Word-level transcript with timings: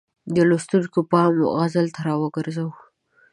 د 0.35 0.37
لوستونکو 0.49 0.99
پام 1.11 1.31
غزل 1.57 1.87
ته 1.95 2.01
را 2.07 2.13
وګرځوي. 2.21 2.75